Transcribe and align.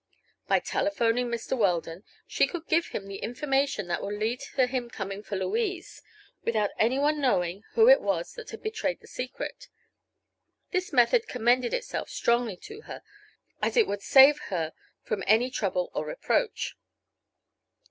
By 0.47 0.57
telephoning 0.57 1.27
Mr. 1.27 1.55
Weldon 1.55 2.03
she 2.25 2.47
could 2.47 2.65
give 2.65 2.87
him 2.87 3.05
the 3.05 3.17
information 3.17 3.87
that 3.87 4.01
would 4.01 4.15
lead 4.15 4.39
to 4.55 4.65
his 4.65 4.91
coming 4.91 5.21
for 5.21 5.35
Louise, 5.35 6.01
without 6.43 6.71
anyone 6.79 7.21
knowing 7.21 7.63
who 7.73 7.87
it 7.87 8.01
was 8.01 8.33
that 8.33 8.49
had 8.49 8.63
betrayed 8.63 8.99
the 9.01 9.05
secret. 9.05 9.67
This 10.71 10.91
method 10.91 11.27
commended 11.27 11.71
itself 11.71 12.09
strongly 12.09 12.57
to 12.63 12.81
her, 12.89 13.03
as 13.61 13.77
it 13.77 13.85
would 13.85 14.01
save 14.01 14.39
her 14.49 14.73
from 15.03 15.23
any 15.27 15.51
trouble 15.51 15.91
or 15.93 16.07
reproach. 16.07 16.75